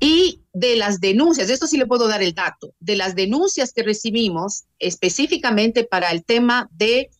Y 0.00 0.42
de 0.52 0.76
las 0.76 1.00
denuncias, 1.00 1.48
esto 1.48 1.66
sí 1.66 1.76
le 1.76 1.86
puedo 1.86 2.08
dar 2.08 2.22
el 2.22 2.34
dato, 2.34 2.74
de 2.80 2.96
las 2.96 3.14
denuncias 3.14 3.72
que 3.72 3.82
recibimos 3.82 4.64
específicamente 4.78 5.84
para 5.84 6.10
el 6.10 6.24
tema 6.24 6.68
de, 6.72 7.10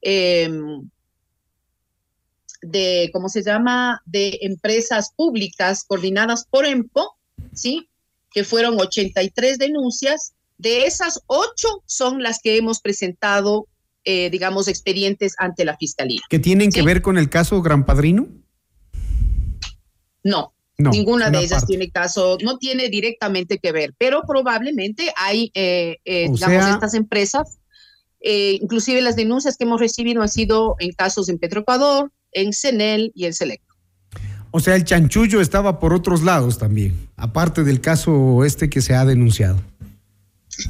em, 0.00 0.88
de, 2.62 3.10
¿cómo 3.12 3.28
se 3.28 3.42
llama?, 3.42 4.02
de 4.06 4.38
empresas 4.42 5.12
públicas 5.14 5.84
coordinadas 5.84 6.46
por 6.48 6.64
EMPO, 6.64 7.16
¿sí? 7.52 7.88
Que 8.32 8.44
fueron 8.44 8.80
83 8.80 9.58
denuncias. 9.58 10.32
De 10.58 10.86
esas, 10.86 11.22
ocho 11.26 11.82
son 11.86 12.22
las 12.22 12.40
que 12.40 12.56
hemos 12.56 12.80
presentado, 12.80 13.68
eh, 14.04 14.30
digamos, 14.30 14.68
expedientes 14.68 15.34
ante 15.38 15.64
la 15.64 15.76
Fiscalía. 15.76 16.20
¿Que 16.28 16.38
tienen 16.38 16.70
que 16.70 16.82
ver 16.82 17.02
con 17.02 17.18
el 17.18 17.28
caso 17.28 17.60
Gran 17.62 17.84
Padrino? 17.84 18.26
No, 20.24 20.55
Ninguna 20.78 21.30
de 21.30 21.38
ellas 21.38 21.66
tiene 21.66 21.90
caso, 21.90 22.36
no 22.42 22.58
tiene 22.58 22.90
directamente 22.90 23.58
que 23.58 23.72
ver, 23.72 23.94
pero 23.96 24.22
probablemente 24.26 25.10
hay, 25.16 25.50
eh, 25.54 25.96
eh, 26.04 26.28
digamos, 26.30 26.66
estas 26.68 26.92
empresas, 26.92 27.58
eh, 28.20 28.58
inclusive 28.60 29.00
las 29.00 29.16
denuncias 29.16 29.56
que 29.56 29.64
hemos 29.64 29.80
recibido 29.80 30.20
han 30.20 30.28
sido 30.28 30.76
en 30.78 30.92
casos 30.92 31.30
en 31.30 31.38
Petroecuador, 31.38 32.12
en 32.32 32.52
CENEL 32.52 33.10
y 33.14 33.24
en 33.24 33.32
Selecto. 33.32 33.74
O 34.50 34.60
sea, 34.60 34.76
el 34.76 34.84
chanchullo 34.84 35.40
estaba 35.40 35.80
por 35.80 35.94
otros 35.94 36.22
lados 36.22 36.58
también, 36.58 37.08
aparte 37.16 37.64
del 37.64 37.80
caso 37.80 38.44
este 38.44 38.68
que 38.68 38.82
se 38.82 38.94
ha 38.94 39.04
denunciado. 39.06 39.60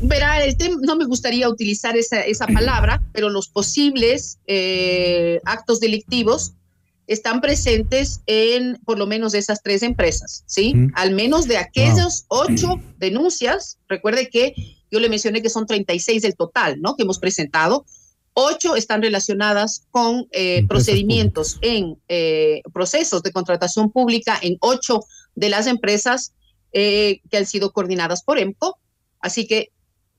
verá, 0.03 0.45
el 0.45 0.57
tema, 0.57 0.77
no 0.83 0.97
me 0.97 1.05
gustaría 1.05 1.49
utilizar 1.49 1.97
esa, 1.97 2.21
esa 2.21 2.47
palabra, 2.47 3.03
pero 3.13 3.29
los 3.29 3.49
posibles 3.49 4.39
eh, 4.47 5.41
actos 5.45 5.81
delictivos 5.81 6.55
están 7.07 7.41
presentes 7.41 8.21
en 8.27 8.79
por 8.85 8.99
lo 8.99 9.07
menos 9.07 9.35
esas 9.35 9.63
tres 9.63 9.83
empresas, 9.83 10.43
¿sí? 10.47 10.75
Al 10.95 11.15
menos 11.15 11.47
de 11.47 11.57
aquellos 11.57 12.25
ocho 12.29 12.81
denuncias, 12.99 13.79
recuerde 13.89 14.29
que 14.29 14.55
yo 14.91 15.01
le 15.01 15.09
mencioné 15.09 15.43
que 15.43 15.51
son 15.51 15.67
36 15.67 16.23
del 16.23 16.37
total, 16.37 16.81
¿no? 16.81 16.97
Que 16.97 17.05
hemos 17.05 17.19
presentado. 17.19 17.85
Ocho 18.35 18.77
están 18.77 19.03
relacionadas 19.03 19.87
con 19.91 20.27
eh, 20.33 20.67
procedimientos 20.69 21.59
en 21.63 21.97
eh, 22.09 22.61
procesos 22.73 23.23
de 23.23 23.33
contratación 23.33 23.91
pública 23.91 24.39
en 24.43 24.57
ocho 24.61 25.01
de 25.35 25.49
las 25.49 25.67
empresas 25.67 26.35
eh, 26.73 27.21
que 27.31 27.39
han 27.39 27.47
sido 27.47 27.73
coordinadas 27.73 28.23
por 28.23 28.39
EMCO. 28.39 28.79
Así 29.21 29.47
que 29.47 29.71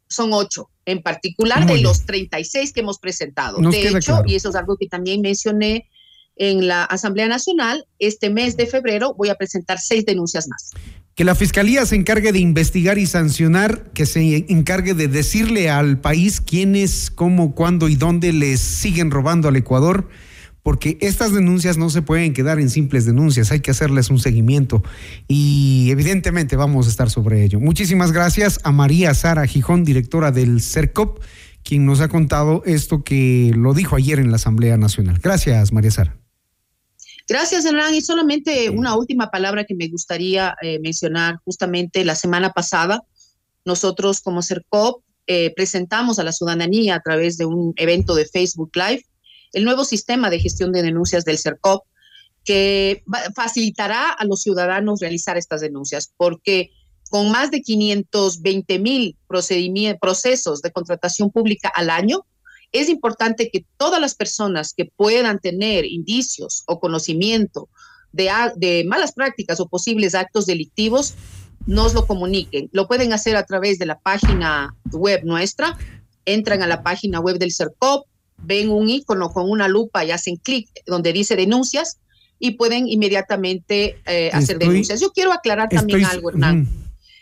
son 0.07 0.31
ocho, 0.33 0.69
en 0.85 1.03
particular 1.03 1.67
de 1.67 1.81
los 1.81 2.05
36 2.05 2.71
que 2.71 2.79
hemos 2.79 2.97
presentado. 2.97 3.59
de 3.59 3.89
hecho, 3.89 4.23
y 4.25 4.35
eso 4.35 4.49
es 4.49 4.55
algo 4.55 4.77
que 4.77 4.87
también 4.87 5.21
mencioné 5.21 5.89
en 6.39 6.67
la 6.67 6.83
Asamblea 6.83 7.27
Nacional, 7.27 7.85
este 7.99 8.29
mes 8.29 8.57
de 8.57 8.67
febrero 8.67 9.13
voy 9.17 9.29
a 9.29 9.35
presentar 9.35 9.79
seis 9.79 10.05
denuncias 10.05 10.47
más. 10.47 10.71
Que 11.15 11.23
la 11.23 11.33
Fiscalía 11.33 11.85
se 11.85 11.95
encargue 11.95 12.31
de 12.31 12.39
investigar 12.39 12.99
y 12.99 13.07
sancionar, 13.07 13.91
que 13.93 14.05
se 14.05 14.45
encargue 14.49 14.93
de 14.93 15.07
decirle 15.07 15.69
al 15.69 15.99
país 15.99 16.41
quiénes, 16.41 17.09
cómo, 17.09 17.55
cuándo 17.55 17.89
y 17.89 17.95
dónde 17.95 18.33
les 18.33 18.59
siguen 18.59 19.09
robando 19.09 19.47
al 19.47 19.55
Ecuador, 19.55 20.07
porque 20.61 20.97
estas 21.01 21.33
denuncias 21.33 21.77
no 21.77 21.89
se 21.89 22.01
pueden 22.01 22.33
quedar 22.33 22.59
en 22.59 22.69
simples 22.69 23.05
denuncias, 23.05 23.51
hay 23.51 23.61
que 23.61 23.71
hacerles 23.71 24.09
un 24.09 24.19
seguimiento 24.19 24.83
y 25.27 25.87
evidentemente 25.91 26.55
vamos 26.55 26.87
a 26.87 26.89
estar 26.89 27.09
sobre 27.09 27.43
ello. 27.43 27.59
Muchísimas 27.59 28.11
gracias 28.11 28.59
a 28.63 28.71
María 28.71 29.13
Sara 29.13 29.47
Gijón, 29.47 29.85
directora 29.85 30.31
del 30.31 30.61
CERCOP, 30.61 31.23
quien 31.63 31.85
nos 31.85 32.01
ha 32.01 32.09
contado 32.09 32.63
esto 32.65 33.03
que 33.03 33.53
lo 33.55 33.73
dijo 33.73 33.95
ayer 33.95 34.19
en 34.19 34.29
la 34.29 34.35
Asamblea 34.35 34.77
Nacional. 34.77 35.19
Gracias, 35.23 35.71
María 35.71 35.91
Sara. 35.91 36.17
Gracias, 37.27 37.65
Hernán. 37.65 37.93
Y 37.93 38.01
solamente 38.01 38.69
una 38.69 38.95
última 38.95 39.29
palabra 39.29 39.65
que 39.65 39.75
me 39.75 39.89
gustaría 39.89 40.55
eh, 40.61 40.79
mencionar. 40.79 41.39
Justamente 41.43 42.05
la 42.05 42.15
semana 42.15 42.53
pasada, 42.53 43.03
nosotros 43.65 44.21
como 44.21 44.41
CERCOP 44.41 45.03
eh, 45.27 45.53
presentamos 45.55 46.19
a 46.19 46.23
la 46.23 46.31
ciudadanía 46.31 46.95
a 46.95 47.01
través 47.01 47.37
de 47.37 47.45
un 47.45 47.73
evento 47.75 48.15
de 48.15 48.25
Facebook 48.25 48.71
Live 48.75 49.03
el 49.53 49.63
nuevo 49.63 49.83
sistema 49.85 50.29
de 50.29 50.39
gestión 50.39 50.71
de 50.71 50.83
denuncias 50.83 51.25
del 51.25 51.37
CERCOP 51.37 51.83
que 52.43 53.03
facilitará 53.35 54.11
a 54.11 54.23
los 54.25 54.41
ciudadanos 54.41 55.01
realizar 55.01 55.37
estas 55.37 55.61
denuncias, 55.61 56.13
porque 56.15 56.71
con 57.09 57.31
más 57.31 57.51
de 57.51 57.61
520 57.61 58.79
mil 58.79 59.17
procesos 59.99 60.61
de 60.61 60.71
contratación 60.71 61.29
pública 61.31 61.69
al 61.69 61.89
año, 61.89 62.25
es 62.71 62.89
importante 62.89 63.49
que 63.51 63.65
todas 63.77 64.01
las 64.01 64.15
personas 64.15 64.73
que 64.75 64.85
puedan 64.85 65.39
tener 65.39 65.85
indicios 65.85 66.63
o 66.67 66.79
conocimiento 66.79 67.69
de, 68.11 68.29
de 68.55 68.83
malas 68.87 69.13
prácticas 69.13 69.59
o 69.59 69.67
posibles 69.67 70.15
actos 70.15 70.45
delictivos 70.45 71.15
nos 71.65 71.93
lo 71.93 72.07
comuniquen. 72.07 72.69
Lo 72.71 72.87
pueden 72.87 73.13
hacer 73.13 73.35
a 73.35 73.45
través 73.45 73.77
de 73.77 73.85
la 73.85 73.99
página 73.99 74.75
web 74.91 75.21
nuestra. 75.23 75.77
Entran 76.25 76.63
a 76.63 76.67
la 76.67 76.81
página 76.81 77.19
web 77.19 77.37
del 77.37 77.53
CERCOP, 77.53 78.07
ven 78.37 78.69
un 78.69 78.89
icono 78.89 79.29
con 79.29 79.49
una 79.49 79.67
lupa 79.67 80.03
y 80.03 80.11
hacen 80.11 80.37
clic 80.37 80.69
donde 80.85 81.13
dice 81.13 81.35
denuncias 81.35 81.99
y 82.39 82.51
pueden 82.51 82.87
inmediatamente 82.87 83.99
eh, 84.05 84.29
hacer 84.33 84.59
denuncias. 84.59 85.01
Yo 85.01 85.11
quiero 85.11 85.33
aclarar 85.33 85.69
también 85.69 86.05
algo, 86.05 86.29
Hernán. 86.29 86.67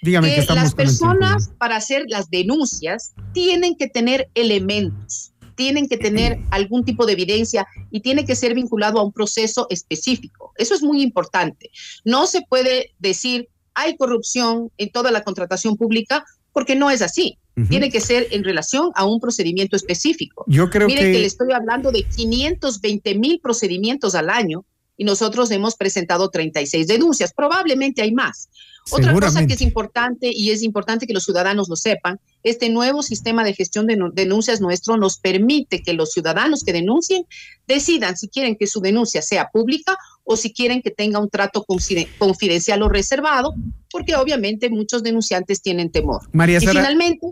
Dígame 0.02 0.36
que, 0.36 0.54
las 0.54 0.76
personas 0.76 1.50
para 1.58 1.78
hacer 1.78 2.04
las 2.08 2.30
denuncias 2.30 3.14
tienen 3.34 3.76
que 3.76 3.88
tener 3.88 4.30
elementos 4.36 5.34
tienen 5.56 5.88
que 5.88 5.98
tener 5.98 6.40
algún 6.52 6.84
tipo 6.86 7.06
de 7.06 7.14
evidencia 7.14 7.68
y 7.92 8.02
tiene 8.02 8.26
que 8.26 8.36
ser 8.36 8.54
vinculado 8.54 9.00
a 9.00 9.04
un 9.04 9.12
proceso 9.12 9.68
específico. 9.70 10.54
Eso 10.58 10.76
es 10.76 10.84
muy 10.84 11.02
importante. 11.02 11.72
No 12.04 12.28
se 12.28 12.42
puede 12.42 12.94
decir 13.00 13.50
hay 13.76 13.98
corrupción 13.98 14.72
en 14.78 14.90
toda 14.90 15.12
la 15.12 15.24
contratación 15.24 15.76
pública 15.76 16.26
porque 16.54 16.76
no 16.76 16.90
es 16.90 17.02
así. 17.02 17.38
Tiene 17.70 17.90
que 17.90 18.02
ser 18.02 18.28
en 18.32 18.44
relación 18.44 18.92
a 18.96 19.06
un 19.06 19.22
procedimiento 19.22 19.78
específico. 19.78 20.44
Yo 20.48 20.70
creo 20.70 20.88
Mire 20.88 21.14
que... 21.14 21.20
le 21.20 21.26
estoy 21.26 21.54
hablando 21.54 21.90
de 21.90 22.04
520 22.04 23.16
mil 23.16 23.40
procedimientos 23.40 24.14
al 24.14 24.30
año 24.30 24.66
y 24.98 25.06
nosotros 25.06 25.52
hemos 25.52 25.78
presentado 25.78 26.30
36 26.30 26.86
denuncias. 26.86 27.34
Probablemente 27.34 28.02
hay 28.02 28.12
más. 28.12 28.50
Otra 28.92 29.14
cosa 29.14 29.48
que 29.48 29.54
es 29.54 29.62
importante 29.62 30.30
y 30.32 30.52
es 30.52 30.62
importante 30.62 31.08
que 31.08 31.14
los 31.14 31.24
ciudadanos 31.24 31.70
lo 31.70 31.76
sepan, 31.76 32.20
este 32.44 32.70
nuevo 32.70 33.02
sistema 33.02 33.44
de 33.44 33.56
gestión 33.56 33.88
de 33.88 33.98
denuncias 34.14 34.62
nuestro 34.62 34.96
nos 34.96 35.18
permite 35.18 35.82
que 35.82 35.94
los 35.94 36.12
ciudadanos 36.12 36.64
que 36.64 36.72
denuncien 36.72 37.26
decidan 37.68 38.16
si 38.16 38.28
quieren 38.28 38.56
que 38.56 38.68
su 38.68 38.82
denuncia 38.82 39.24
sea 39.24 39.50
pública 39.50 39.98
o 40.24 40.38
si 40.38 40.54
quieren 40.54 40.84
que 40.84 40.92
tenga 40.92 41.20
un 41.20 41.32
trato 41.32 41.66
confidencial 41.66 42.84
o 42.84 42.90
reservado, 42.90 43.56
porque 43.90 44.16
obviamente 44.16 44.70
muchos 44.70 45.02
denunciantes 45.02 45.64
tienen 45.64 45.92
temor. 45.92 46.22
María 46.32 46.60
Y 46.62 46.68
finalmente, 46.68 47.32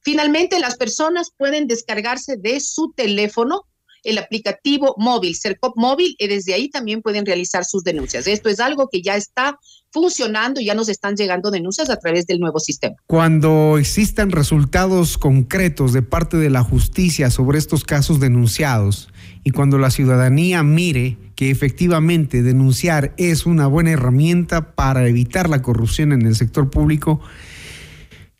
finalmente 0.00 0.58
las 0.58 0.76
personas 0.76 1.30
pueden 1.36 1.68
descargarse 1.68 2.36
de 2.36 2.58
su 2.58 2.92
teléfono 2.96 3.66
el 4.02 4.18
aplicativo 4.18 4.94
móvil, 4.96 5.36
CERCOP 5.36 5.76
móvil, 5.76 6.16
y 6.18 6.26
desde 6.26 6.54
ahí 6.54 6.70
también 6.70 7.02
pueden 7.02 7.26
realizar 7.26 7.64
sus 7.64 7.84
denuncias. 7.84 8.26
Esto 8.26 8.48
es 8.48 8.58
algo 8.58 8.88
que 8.88 9.02
ya 9.02 9.14
está 9.16 9.58
funcionando 9.92 10.60
y 10.60 10.66
ya 10.66 10.74
nos 10.74 10.88
están 10.88 11.16
llegando 11.16 11.50
denuncias 11.50 11.90
a 11.90 11.96
través 11.96 12.26
del 12.26 12.38
nuevo 12.38 12.60
sistema. 12.60 12.96
Cuando 13.06 13.76
existan 13.78 14.30
resultados 14.30 15.18
concretos 15.18 15.92
de 15.92 16.02
parte 16.02 16.36
de 16.36 16.50
la 16.50 16.62
justicia 16.62 17.30
sobre 17.30 17.58
estos 17.58 17.84
casos 17.84 18.20
denunciados 18.20 19.08
y 19.42 19.50
cuando 19.50 19.78
la 19.78 19.90
ciudadanía 19.90 20.62
mire 20.62 21.18
que 21.34 21.50
efectivamente 21.50 22.42
denunciar 22.42 23.14
es 23.16 23.46
una 23.46 23.66
buena 23.66 23.92
herramienta 23.92 24.74
para 24.74 25.06
evitar 25.08 25.48
la 25.48 25.62
corrupción 25.62 26.12
en 26.12 26.22
el 26.22 26.36
sector 26.36 26.70
público, 26.70 27.20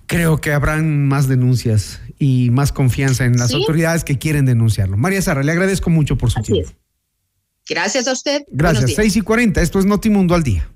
creo 0.07 0.41
que 0.41 0.53
habrán 0.53 1.09
más 1.09 1.27
denuncias 1.27 2.01
y 2.19 2.51
más 2.51 2.73
confianza 2.73 3.25
en 3.25 3.39
las 3.39 3.55
autoridades 3.55 4.05
que 4.05 4.19
quieren 4.19 4.45
denunciarlo. 4.45 4.97
María 4.97 5.23
Sara, 5.23 5.43
le 5.43 5.53
agradezco 5.53 5.89
mucho 5.89 6.19
por 6.19 6.31
su 6.31 6.43
tiempo. 6.43 6.71
Gracias 7.69 8.09
a 8.09 8.13
usted. 8.13 8.43
Gracias. 8.51 8.95
6 8.95 9.17
y 9.17 9.21
40, 9.21 9.63
esto 9.63 9.79
es 9.79 9.87
Notimundo 9.87 10.35
al 10.35 10.43
día. 10.43 10.69